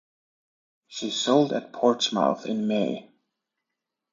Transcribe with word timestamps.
She 0.87 1.11
sold 1.11 1.53
at 1.53 1.73
Portsmouth 1.73 2.47
in 2.47 2.67
May. 2.67 3.11